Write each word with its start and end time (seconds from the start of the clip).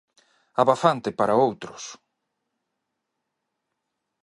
Abafante 0.61 1.09
para 1.19 1.33
outros... 1.47 1.83